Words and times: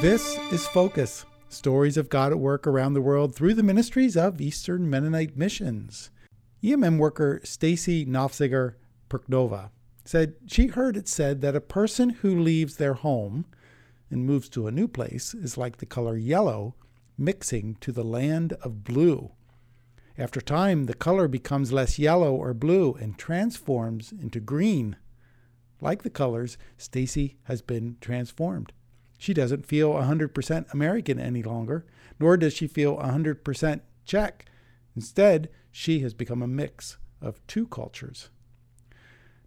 This 0.00 0.38
is 0.52 0.64
Focus 0.68 1.26
Stories 1.48 1.96
of 1.96 2.08
God 2.08 2.30
at 2.30 2.38
Work 2.38 2.68
Around 2.68 2.94
the 2.94 3.00
World 3.00 3.34
through 3.34 3.54
the 3.54 3.64
ministries 3.64 4.16
of 4.16 4.40
Eastern 4.40 4.88
Mennonite 4.88 5.36
Missions. 5.36 6.12
EMM 6.62 6.98
worker 6.98 7.40
Stacy 7.42 8.06
Nofziger 8.06 8.74
Perknova 9.10 9.70
said 10.04 10.34
she 10.46 10.68
heard 10.68 10.96
it 10.96 11.08
said 11.08 11.40
that 11.40 11.56
a 11.56 11.60
person 11.60 12.10
who 12.10 12.38
leaves 12.38 12.76
their 12.76 12.94
home 12.94 13.44
and 14.08 14.24
moves 14.24 14.48
to 14.50 14.68
a 14.68 14.70
new 14.70 14.86
place 14.86 15.34
is 15.34 15.58
like 15.58 15.78
the 15.78 15.84
color 15.84 16.16
yellow 16.16 16.76
mixing 17.18 17.74
to 17.80 17.90
the 17.90 18.04
land 18.04 18.52
of 18.62 18.84
blue. 18.84 19.32
After 20.16 20.40
time, 20.40 20.86
the 20.86 20.94
color 20.94 21.26
becomes 21.26 21.72
less 21.72 21.98
yellow 21.98 22.32
or 22.32 22.54
blue 22.54 22.94
and 22.94 23.18
transforms 23.18 24.12
into 24.12 24.38
green. 24.38 24.94
Like 25.80 26.04
the 26.04 26.08
colors, 26.08 26.56
Stacy 26.76 27.36
has 27.46 27.62
been 27.62 27.96
transformed. 28.00 28.72
She 29.18 29.34
doesn't 29.34 29.66
feel 29.66 29.92
100% 29.92 30.72
American 30.72 31.18
any 31.18 31.42
longer, 31.42 31.84
nor 32.20 32.36
does 32.36 32.54
she 32.54 32.68
feel 32.68 32.96
100% 32.96 33.80
Czech. 34.04 34.46
Instead, 34.96 35.50
she 35.70 36.00
has 36.00 36.14
become 36.14 36.40
a 36.40 36.46
mix 36.46 36.96
of 37.20 37.44
two 37.46 37.66
cultures. 37.66 38.30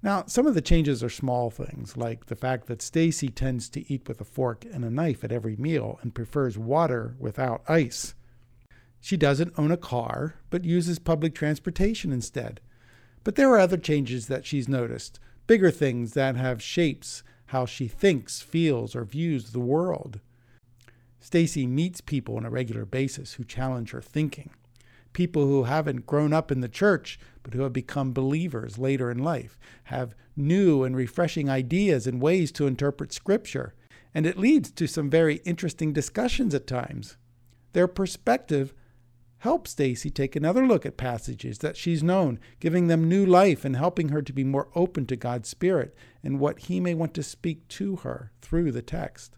Now, 0.04 0.26
some 0.28 0.48
of 0.48 0.56
the 0.56 0.62
changes 0.62 1.04
are 1.04 1.10
small 1.10 1.50
things, 1.50 1.96
like 1.96 2.26
the 2.26 2.36
fact 2.36 2.68
that 2.68 2.82
Stacy 2.82 3.30
tends 3.30 3.70
to 3.70 3.92
eat 3.92 4.08
with 4.08 4.20
a 4.20 4.26
fork 4.26 4.66
and 4.66 4.84
a 4.84 4.90
knife 4.90 5.24
at 5.24 5.32
every 5.32 5.56
meal 5.56 6.00
and 6.02 6.14
prefers 6.14 6.58
water 6.58 7.16
without 7.20 7.64
ice. 7.68 8.14
She 9.00 9.16
doesn't 9.16 9.58
own 9.58 9.72
a 9.72 9.78
car, 9.78 10.36
but 10.50 10.66
uses 10.66 11.00
public 11.00 11.34
transportation 11.34 12.12
instead. 12.12 12.62
But 13.24 13.36
there 13.36 13.50
are 13.52 13.60
other 13.60 13.78
changes 13.78 14.28
that 14.28 14.46
she's 14.46 14.68
noticed, 14.68 15.20
bigger 15.48 15.72
things 15.72 16.14
that 16.14 16.36
have 16.36 16.62
shapes 16.62 17.24
how 17.52 17.66
she 17.66 17.86
thinks, 17.86 18.42
feels, 18.42 18.96
or 18.96 19.04
views 19.04 19.52
the 19.52 19.60
world. 19.60 20.22
Stacy 21.20 21.68
meets 21.68 22.00
people 22.00 22.38
on 22.38 22.46
a 22.46 22.50
regular 22.50 22.86
basis 22.86 23.34
who 23.34 23.44
challenge 23.44 23.92
her 23.92 24.02
thinking. 24.02 24.52
People 25.12 25.46
who 25.46 25.66
haven't 25.66 26.06
grown 26.06 26.32
up 26.32 26.50
in 26.50 26.62
the 26.62 26.70
church 26.70 27.20
but 27.44 27.54
who 27.54 27.64
have 27.64 27.74
become 27.74 28.14
believers 28.14 28.78
later 28.78 29.12
in 29.12 29.20
life 29.20 29.60
have 29.86 30.16
new 30.34 30.84
and 30.84 30.96
refreshing 30.96 31.50
ideas 31.50 32.08
and 32.08 32.22
ways 32.22 32.54
to 32.54 32.68
interpret 32.68 33.12
Scripture, 33.12 33.74
and 34.14 34.26
it 34.26 34.38
leads 34.38 34.72
to 34.72 34.88
some 34.88 35.10
very 35.10 35.42
interesting 35.44 35.92
discussions 35.92 36.56
at 36.56 36.66
times. 36.66 37.18
Their 37.74 37.88
perspective 37.90 38.74
help 39.42 39.68
Stacy 39.68 40.12
take 40.12 40.36
another 40.36 40.68
look 40.68 40.86
at 40.86 40.98
passages 40.98 41.58
that 41.58 41.76
she's 41.76 42.04
known, 42.04 42.40
giving 42.60 42.86
them 42.86 43.10
new 43.10 43.26
life 43.26 43.66
and 43.66 43.76
helping 43.76 44.10
her 44.10 44.22
to 44.22 44.32
be 44.32 44.44
more 44.44 44.70
open 44.76 45.04
to 45.08 45.16
God's 45.16 45.50
Spirit 45.50 45.96
and 46.24 46.40
what 46.40 46.60
He 46.60 46.80
may 46.80 46.94
want 46.94 47.16
to 47.16 47.24
speak 47.24 47.68
to 47.70 47.96
her 47.98 48.32
through 48.40 48.72
the 48.72 48.84
text. 48.84 49.36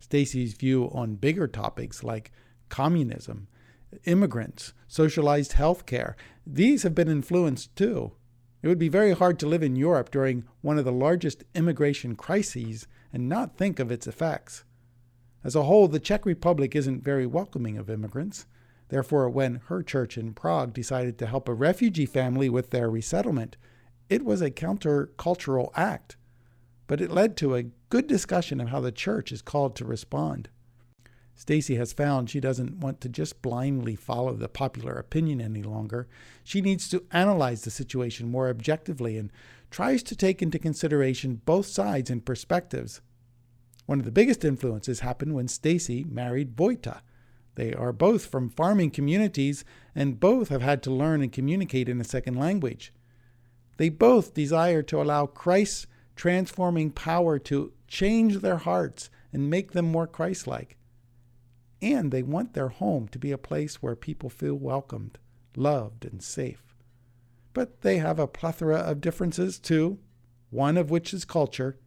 Stacy's 0.00 0.54
view 0.54 0.90
on 0.90 1.16
bigger 1.16 1.46
topics 1.46 2.02
like 2.02 2.32
communism, 2.70 3.46
immigrants, 4.06 4.72
socialized 4.88 5.52
health 5.52 5.84
care, 5.84 6.16
these 6.46 6.82
have 6.82 6.94
been 6.94 7.08
influenced 7.08 7.76
too. 7.76 8.12
It 8.62 8.68
would 8.68 8.78
be 8.78 8.88
very 8.88 9.12
hard 9.12 9.38
to 9.40 9.46
live 9.46 9.62
in 9.62 9.76
Europe 9.76 10.10
during 10.10 10.44
one 10.62 10.78
of 10.78 10.86
the 10.86 10.92
largest 10.92 11.44
immigration 11.54 12.16
crises 12.16 12.86
and 13.12 13.28
not 13.28 13.58
think 13.58 13.80
of 13.80 13.92
its 13.92 14.06
effects. 14.06 14.64
As 15.44 15.54
a 15.54 15.64
whole, 15.64 15.88
the 15.88 16.00
Czech 16.00 16.24
Republic 16.24 16.74
isn't 16.74 17.04
very 17.04 17.26
welcoming 17.26 17.76
of 17.76 17.90
immigrants. 17.90 18.46
Therefore, 18.88 19.28
when 19.28 19.56
her 19.66 19.82
church 19.82 20.16
in 20.16 20.32
Prague 20.32 20.72
decided 20.72 21.18
to 21.18 21.26
help 21.26 21.48
a 21.48 21.54
refugee 21.54 22.06
family 22.06 22.48
with 22.48 22.70
their 22.70 22.88
resettlement, 22.88 23.56
it 24.08 24.24
was 24.24 24.40
a 24.40 24.50
countercultural 24.50 25.70
act, 25.74 26.16
but 26.86 27.00
it 27.00 27.10
led 27.10 27.36
to 27.36 27.54
a 27.54 27.66
good 27.88 28.06
discussion 28.06 28.60
of 28.60 28.68
how 28.68 28.80
the 28.80 28.92
church 28.92 29.32
is 29.32 29.42
called 29.42 29.74
to 29.76 29.84
respond. 29.84 30.48
Stacy 31.34 31.74
has 31.74 31.92
found 31.92 32.30
she 32.30 32.40
doesn't 32.40 32.78
want 32.78 33.00
to 33.02 33.10
just 33.10 33.42
blindly 33.42 33.94
follow 33.94 34.32
the 34.32 34.48
popular 34.48 34.94
opinion 34.94 35.40
any 35.40 35.62
longer. 35.62 36.08
She 36.42 36.62
needs 36.62 36.88
to 36.88 37.04
analyze 37.12 37.62
the 37.62 37.70
situation 37.70 38.30
more 38.30 38.48
objectively 38.48 39.18
and 39.18 39.30
tries 39.70 40.02
to 40.04 40.16
take 40.16 40.40
into 40.40 40.58
consideration 40.58 41.42
both 41.44 41.66
sides 41.66 42.08
and 42.08 42.24
perspectives. 42.24 43.02
One 43.84 43.98
of 43.98 44.06
the 44.06 44.12
biggest 44.12 44.44
influences 44.44 45.00
happened 45.00 45.34
when 45.34 45.48
Stacy 45.48 46.04
married 46.04 46.56
Vojta, 46.56 47.02
they 47.56 47.74
are 47.74 47.92
both 47.92 48.26
from 48.26 48.50
farming 48.50 48.90
communities 48.90 49.64
and 49.94 50.20
both 50.20 50.50
have 50.50 50.62
had 50.62 50.82
to 50.84 50.90
learn 50.90 51.22
and 51.22 51.32
communicate 51.32 51.88
in 51.88 52.00
a 52.00 52.04
second 52.04 52.36
language. 52.36 52.92
They 53.78 53.88
both 53.88 54.34
desire 54.34 54.82
to 54.82 55.00
allow 55.00 55.26
Christ's 55.26 55.86
transforming 56.14 56.90
power 56.90 57.38
to 57.40 57.72
change 57.88 58.38
their 58.38 58.58
hearts 58.58 59.10
and 59.32 59.50
make 59.50 59.72
them 59.72 59.86
more 59.86 60.06
Christ 60.06 60.46
like. 60.46 60.76
And 61.82 62.10
they 62.10 62.22
want 62.22 62.54
their 62.54 62.68
home 62.68 63.08
to 63.08 63.18
be 63.18 63.32
a 63.32 63.38
place 63.38 63.82
where 63.82 63.96
people 63.96 64.30
feel 64.30 64.54
welcomed, 64.54 65.18
loved, 65.56 66.04
and 66.04 66.22
safe. 66.22 66.74
But 67.52 67.80
they 67.82 67.98
have 67.98 68.18
a 68.18 68.26
plethora 68.26 68.78
of 68.78 69.00
differences 69.00 69.58
too, 69.58 69.98
one 70.50 70.76
of 70.76 70.90
which 70.90 71.12
is 71.12 71.24
culture. 71.24 71.78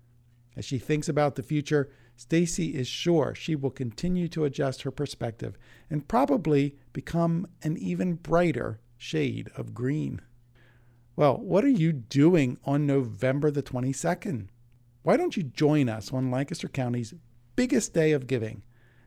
As 0.59 0.65
she 0.65 0.77
thinks 0.77 1.07
about 1.07 1.35
the 1.35 1.41
future, 1.41 1.89
Stacy 2.17 2.75
is 2.75 2.85
sure 2.85 3.33
she 3.33 3.55
will 3.55 3.69
continue 3.69 4.27
to 4.27 4.43
adjust 4.43 4.81
her 4.81 4.91
perspective 4.91 5.57
and 5.89 6.05
probably 6.05 6.75
become 6.91 7.47
an 7.63 7.77
even 7.77 8.15
brighter 8.15 8.81
shade 8.97 9.49
of 9.55 9.73
green. 9.73 10.19
Well, 11.15 11.37
what 11.37 11.63
are 11.63 11.69
you 11.69 11.93
doing 11.93 12.57
on 12.65 12.85
November 12.85 13.51
the 13.51 13.63
22nd? 13.63 14.49
Why 15.01 15.15
don't 15.15 15.37
you 15.37 15.43
join 15.43 15.87
us 15.87 16.11
on 16.11 16.29
Lancaster 16.29 16.67
County's 16.67 17.13
biggest 17.55 17.93
day 17.93 18.11
of 18.11 18.27
giving, 18.27 18.61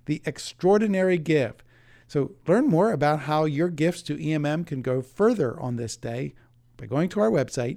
the 0.06 0.22
Extraordinary 0.24 1.18
Give? 1.18 1.62
So 2.08 2.32
learn 2.48 2.66
more 2.66 2.92
about 2.92 3.20
how 3.20 3.44
your 3.44 3.68
gifts 3.68 4.00
to 4.04 4.16
EMM 4.16 4.66
can 4.66 4.80
go 4.80 5.02
further 5.02 5.60
on 5.60 5.76
this 5.76 5.98
day 5.98 6.32
by 6.78 6.86
going 6.86 7.10
to 7.10 7.20
our 7.20 7.30
website, 7.30 7.76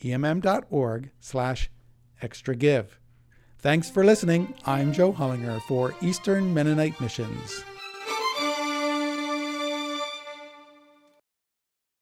emm.org 0.00 1.10
slash 1.18 1.70
extra 2.22 2.54
give. 2.54 2.99
Thanks 3.62 3.90
for 3.90 4.04
listening. 4.04 4.54
I'm 4.64 4.90
Joe 4.90 5.12
Hollinger 5.12 5.60
for 5.62 5.94
Eastern 6.00 6.54
Mennonite 6.54 6.98
Missions. 6.98 7.62